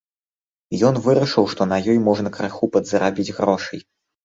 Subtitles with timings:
[0.89, 3.89] Ён вырашыў, што на ёй можна крыху падзарабіць грошай.